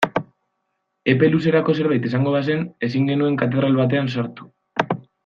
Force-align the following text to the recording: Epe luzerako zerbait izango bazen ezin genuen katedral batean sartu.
Epe 1.13 1.27
luzerako 1.35 1.75
zerbait 1.81 2.07
izango 2.11 2.33
bazen 2.37 2.63
ezin 2.91 3.07
genuen 3.13 3.37
katedral 3.43 3.79
batean 3.85 4.11
sartu. 4.15 4.49